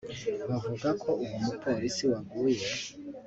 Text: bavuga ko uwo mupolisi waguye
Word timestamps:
bavuga 0.49 0.89
ko 1.01 1.09
uwo 1.23 1.37
mupolisi 1.45 2.03
waguye 2.11 2.67